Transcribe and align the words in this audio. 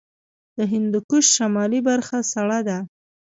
د 0.57 0.59
هندوکش 0.73 1.25
شمالي 1.35 1.79
برخه 1.89 2.17
سړه 2.31 2.59
ده 2.67 2.77